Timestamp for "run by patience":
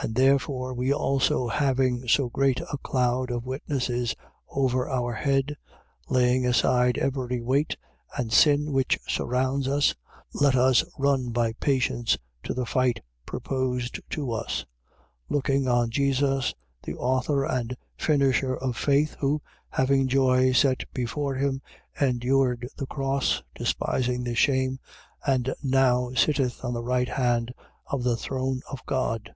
10.98-12.18